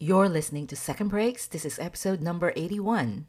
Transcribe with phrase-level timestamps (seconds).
[0.00, 1.48] You're listening to Second Breaks.
[1.48, 3.26] This is episode number 81.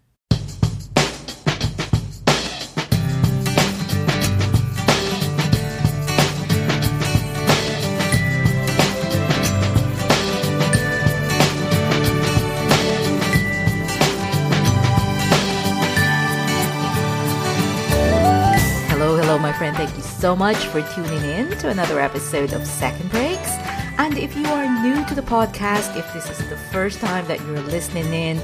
[18.89, 19.75] Hello, hello, my friend.
[19.75, 23.28] Thank you so much for tuning in to another episode of Second Breaks.
[23.99, 27.41] And if you are new to the podcast, if this is the first time that
[27.41, 28.37] you're listening in,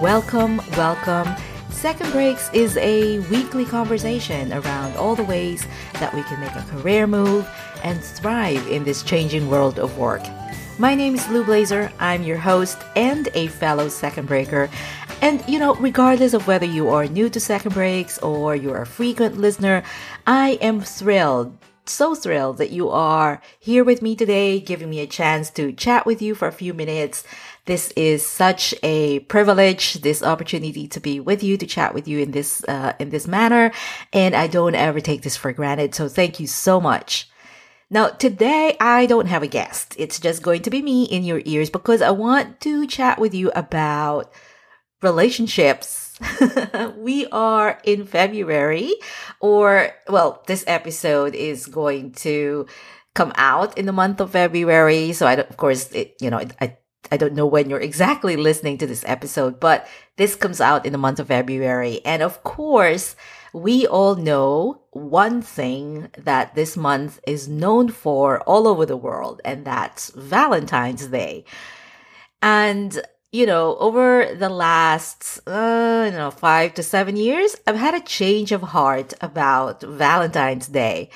[0.00, 1.28] welcome, welcome.
[1.68, 5.66] Second Breaks is a weekly conversation around all the ways
[6.00, 7.46] that we can make a career move
[7.82, 10.22] and thrive in this changing world of work.
[10.78, 11.92] My name is Lou Blazer.
[12.00, 14.70] I'm your host and a fellow second breaker.
[15.20, 18.86] And you know, regardless of whether you are new to second breaks or you're a
[18.86, 19.82] frequent listener,
[20.26, 25.06] I am thrilled so thrilled that you are here with me today, giving me a
[25.06, 27.24] chance to chat with you for a few minutes.
[27.66, 32.18] This is such a privilege, this opportunity to be with you, to chat with you
[32.18, 33.72] in this, uh, in this manner.
[34.12, 35.94] And I don't ever take this for granted.
[35.94, 37.30] So thank you so much.
[37.90, 39.94] Now, today I don't have a guest.
[39.98, 43.34] It's just going to be me in your ears because I want to chat with
[43.34, 44.32] you about
[45.04, 46.04] relationships
[46.96, 48.94] we are in February,
[49.40, 52.66] or, well, this episode is going to
[53.14, 55.12] come out in the month of February.
[55.12, 56.76] So I, of course, it, you know, I,
[57.10, 60.92] I don't know when you're exactly listening to this episode, but this comes out in
[60.92, 62.00] the month of February.
[62.04, 63.16] And of course,
[63.52, 69.40] we all know one thing that this month is known for all over the world,
[69.44, 71.44] and that's Valentine's Day.
[72.42, 73.00] And
[73.34, 78.00] you know, over the last, uh, you know, five to seven years, I've had a
[78.00, 81.10] change of heart about Valentine's Day.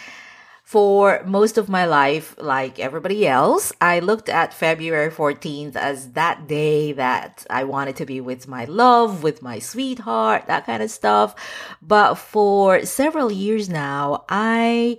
[0.65, 6.49] For most of my life, like everybody else, I looked at February 14th as that
[6.49, 10.91] day that I wanted to be with my love, with my sweetheart, that kind of
[10.91, 11.37] stuff.
[11.81, 14.99] But for several years now, I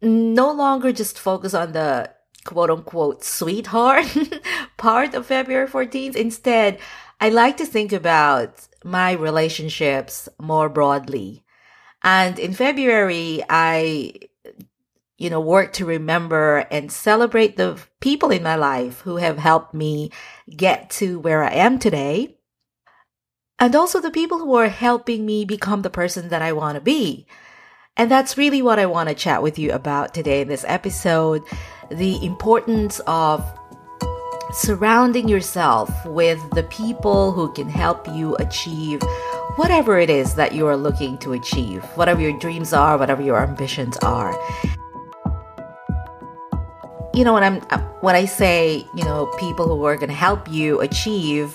[0.00, 2.12] no longer just focus on the
[2.48, 4.06] quote unquote sweetheart
[4.78, 6.16] part of February 14th.
[6.16, 6.78] Instead,
[7.20, 11.44] I like to think about my relationships more broadly.
[12.02, 14.14] And in February, I,
[15.18, 19.74] you know, work to remember and celebrate the people in my life who have helped
[19.74, 20.10] me
[20.48, 22.38] get to where I am today.
[23.58, 26.80] And also the people who are helping me become the person that I want to
[26.80, 27.26] be.
[27.98, 31.42] And that's really what I want to chat with you about today in this episode
[31.90, 33.44] the importance of
[34.52, 39.02] surrounding yourself with the people who can help you achieve
[39.56, 43.42] whatever it is that you are looking to achieve, whatever your dreams are, whatever your
[43.42, 44.32] ambitions are.
[47.14, 50.14] You know, when I'm uh, when I say, you know, people who are going to
[50.14, 51.54] help you achieve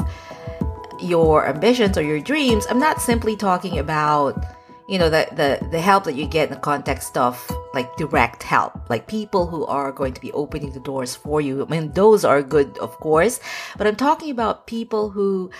[0.99, 4.45] your ambitions or your dreams, I'm not simply talking about
[4.87, 7.39] you know the the the help that you get in the context of
[7.73, 11.65] like direct help like people who are going to be opening the doors for you.
[11.65, 13.39] I mean those are good of course
[13.77, 15.51] but i'm talking about people who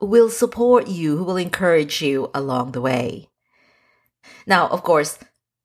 [0.00, 3.28] will support you who will encourage you along the way.
[4.46, 5.18] Now of course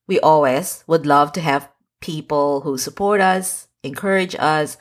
[0.08, 1.70] we always would love to have
[2.02, 4.78] people who support us encourage us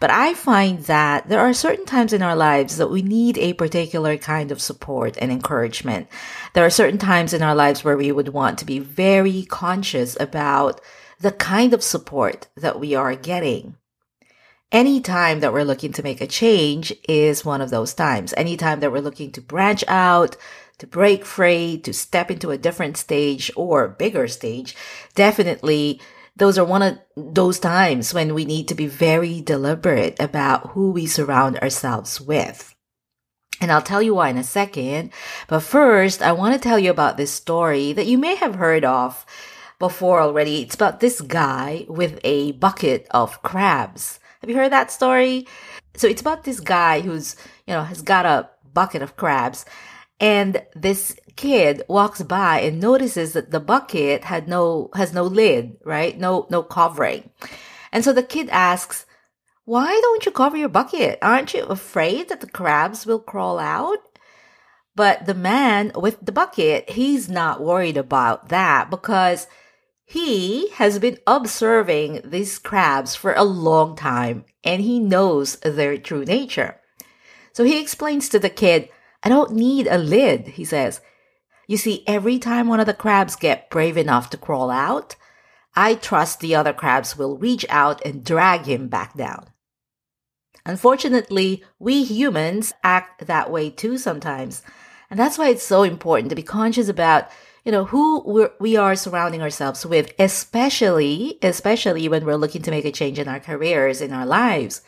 [0.00, 3.52] but I find that there are certain times in our lives that we need a
[3.54, 6.08] particular kind of support and encouragement.
[6.54, 10.16] There are certain times in our lives where we would want to be very conscious
[10.20, 10.80] about
[11.20, 13.76] the kind of support that we are getting.
[14.70, 18.34] Any time that we're looking to make a change is one of those times.
[18.36, 20.36] Anytime that we're looking to branch out,
[20.78, 24.76] to break free, to step into a different stage or bigger stage,
[25.14, 26.00] definitely
[26.38, 30.92] those are one of those times when we need to be very deliberate about who
[30.92, 32.74] we surround ourselves with.
[33.60, 35.10] And I'll tell you why in a second.
[35.48, 38.84] But first, I want to tell you about this story that you may have heard
[38.84, 39.26] of
[39.80, 40.62] before already.
[40.62, 44.20] It's about this guy with a bucket of crabs.
[44.40, 45.48] Have you heard that story?
[45.96, 47.34] So it's about this guy who's,
[47.66, 49.64] you know, has got a bucket of crabs
[50.20, 55.76] and this kid walks by and notices that the bucket had no has no lid
[55.84, 56.18] right?
[56.18, 57.30] No no covering.
[57.92, 59.06] And so the kid asks
[59.64, 61.18] why don't you cover your bucket?
[61.20, 63.98] Aren't you afraid that the crabs will crawl out?
[64.96, 69.46] But the man with the bucket he's not worried about that because
[70.04, 76.24] he has been observing these crabs for a long time and he knows their true
[76.24, 76.80] nature.
[77.52, 78.88] So he explains to the kid
[79.22, 81.00] I don't need a lid, he says.
[81.66, 85.16] You see, every time one of the crabs get brave enough to crawl out,
[85.74, 89.50] I trust the other crabs will reach out and drag him back down.
[90.64, 94.62] Unfortunately, we humans act that way too sometimes.
[95.10, 97.28] And that's why it's so important to be conscious about,
[97.64, 102.70] you know, who we're, we are surrounding ourselves with, especially, especially when we're looking to
[102.70, 104.82] make a change in our careers, in our lives.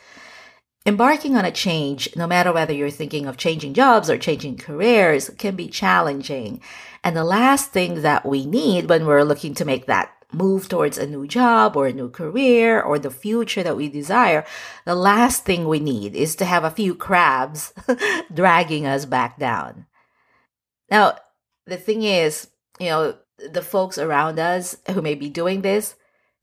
[0.83, 5.29] Embarking on a change, no matter whether you're thinking of changing jobs or changing careers,
[5.37, 6.59] can be challenging.
[7.03, 10.97] And the last thing that we need when we're looking to make that move towards
[10.97, 14.43] a new job or a new career or the future that we desire,
[14.85, 17.73] the last thing we need is to have a few crabs
[18.33, 19.85] dragging us back down.
[20.89, 21.17] Now,
[21.67, 22.47] the thing is,
[22.79, 25.95] you know, the folks around us who may be doing this,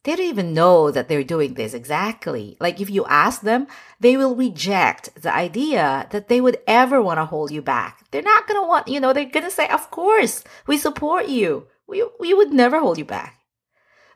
[0.05, 2.57] they don't even know that they're doing this exactly.
[2.61, 3.67] Like if you ask them,
[4.01, 8.07] they will reject the idea that they would ever want to hold you back.
[8.11, 11.29] They're not going to want, you know, they're going to say, of course, we support
[11.29, 11.67] you.
[11.87, 13.41] We, we would never hold you back.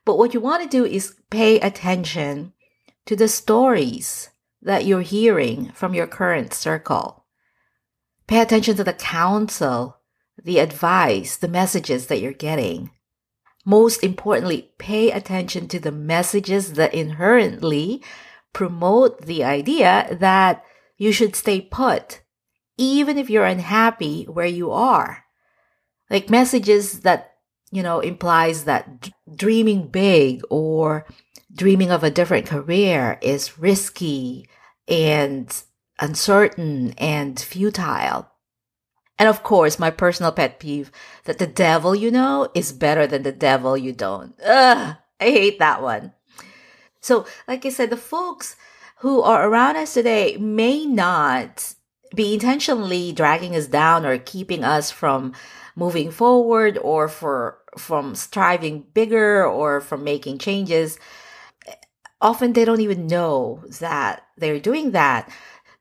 [0.05, 2.53] But what you want to do is pay attention
[3.07, 4.31] to the stories
[4.61, 7.25] that you're hearing from your current circle.
[8.27, 9.99] Pay attention to the counsel,
[10.43, 12.91] the advice, the messages that you're getting.
[13.65, 18.03] Most importantly, pay attention to the messages that inherently
[18.53, 20.65] promote the idea that
[20.97, 22.23] you should stay put,
[22.77, 25.25] even if you're unhappy where you are.
[26.11, 27.33] Like messages that
[27.73, 31.07] you know, implies that dreaming big or
[31.53, 34.49] dreaming of a different career is risky
[34.87, 35.63] and
[35.99, 38.31] uncertain and futile.
[39.23, 40.91] And of course, my personal pet peeve
[41.27, 44.35] that the devil you know is better than the devil you don't.
[44.45, 46.13] Ugh, I hate that one.
[47.01, 48.57] So, like I said, the folks
[48.97, 51.77] who are around us today may not
[52.13, 55.35] be intentionally dragging us down or keeping us from
[55.77, 60.99] moving forward or for from striving bigger or from making changes
[62.21, 65.31] often they don't even know that they're doing that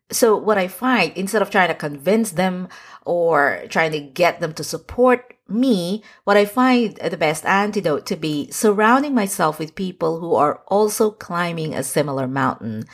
[0.09, 2.69] so what i find instead of trying to convince them
[3.11, 8.15] or trying to get them to support me what i find the best antidote to
[8.15, 12.85] be surrounding myself with people who are also climbing a similar mountain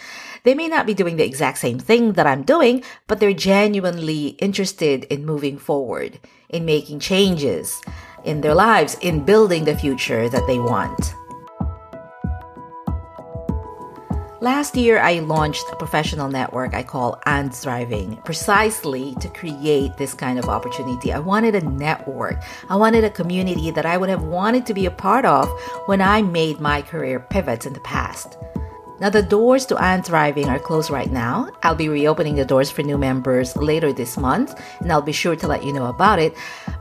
[0.44, 4.30] they may not be doing the exact same thing that i'm doing but they're genuinely
[4.40, 6.20] interested in moving forward
[6.50, 7.80] in making changes
[8.24, 11.14] in their lives, in building the future that they want.
[14.40, 20.14] Last year, I launched a professional network I call And Thriving precisely to create this
[20.14, 21.12] kind of opportunity.
[21.12, 22.44] I wanted a network.
[22.70, 25.50] I wanted a community that I would have wanted to be a part of
[25.88, 28.38] when I made my career pivots in the past.
[29.00, 31.50] Now, the doors to And Thriving are closed right now.
[31.64, 35.36] I'll be reopening the doors for new members later this month, and I'll be sure
[35.36, 36.36] to let you know about it.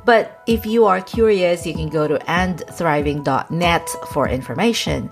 [0.04, 5.10] But if you are curious, you can go to andthriving.net for information.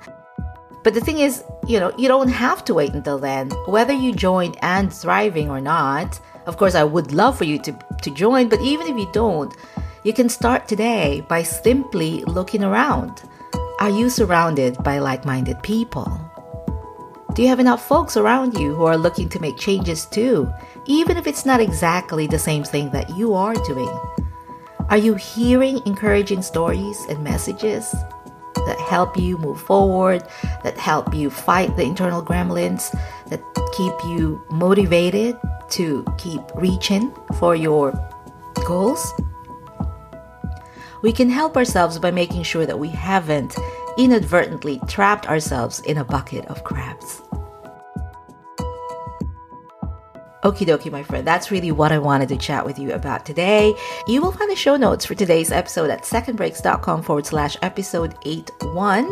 [0.84, 3.50] But the thing is, you know, you don't have to wait until then.
[3.66, 7.72] Whether you join And Thriving or not, of course, I would love for you to,
[8.02, 9.56] to join, but even if you don't,
[10.02, 13.22] you can start today by simply looking around.
[13.81, 16.20] Are you surrounded by like minded people?
[17.32, 20.52] Do you have enough folks around you who are looking to make changes too,
[20.84, 23.98] even if it's not exactly the same thing that you are doing?
[24.90, 27.94] Are you hearing encouraging stories and messages
[28.66, 30.22] that help you move forward,
[30.62, 32.90] that help you fight the internal gremlins,
[33.28, 33.43] that
[33.76, 35.37] keep you motivated
[35.70, 37.93] to keep reaching for your
[38.67, 39.12] goals?
[41.03, 43.56] We can help ourselves by making sure that we haven't
[43.98, 47.20] inadvertently trapped ourselves in a bucket of crabs.
[50.44, 51.27] Okie dokie, my friend.
[51.27, 53.74] That's really what I wanted to chat with you about today.
[54.06, 59.06] You will find the show notes for today's episode at secondbreaks.com forward slash episode 81,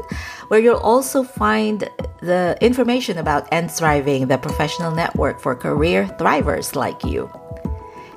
[0.49, 1.89] where you'll also find
[2.21, 7.31] the information about And Thriving, the professional network for career thrivers like you.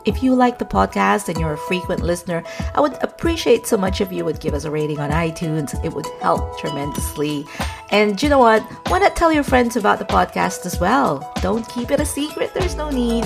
[0.06, 2.44] If you like the podcast and you're a frequent listener,
[2.76, 5.74] I would appreciate so much if you would give us a rating on iTunes.
[5.84, 7.46] It would help tremendously.
[7.90, 8.62] And you know what?
[8.90, 11.34] Why not tell your friends about the podcast as well?
[11.42, 13.26] Don't keep it a secret, there's no need.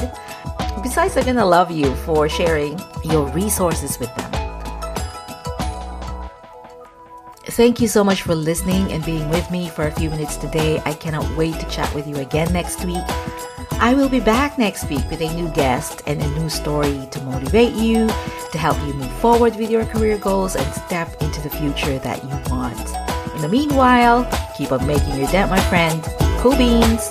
[0.81, 4.31] Besides, they're gonna love you for sharing your resources with them.
[7.43, 10.81] Thank you so much for listening and being with me for a few minutes today.
[10.86, 13.03] I cannot wait to chat with you again next week.
[13.81, 17.21] I will be back next week with a new guest and a new story to
[17.21, 18.07] motivate you,
[18.51, 22.21] to help you move forward with your career goals and step into the future that
[22.21, 22.77] you want.
[23.36, 26.03] In the meanwhile, keep on making your dent, my friend.
[26.41, 27.09] Cool beans!